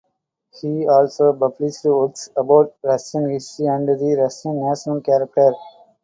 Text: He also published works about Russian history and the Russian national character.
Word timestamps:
He 0.59 0.87
also 0.89 1.31
published 1.33 1.85
works 1.85 2.31
about 2.35 2.73
Russian 2.83 3.29
history 3.29 3.67
and 3.67 3.87
the 3.87 4.15
Russian 4.19 4.59
national 4.67 4.99
character. 5.01 5.51